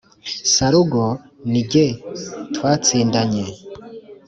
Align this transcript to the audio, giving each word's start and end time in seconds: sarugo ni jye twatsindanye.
sarugo 0.53 1.03
ni 1.51 1.61
jye 1.69 1.85
twatsindanye. 2.55 3.45